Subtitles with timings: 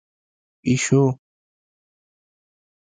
[0.03, 0.03] 🐈
[0.65, 1.03] پېشو